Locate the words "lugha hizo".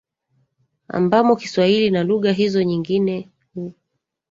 2.03-2.63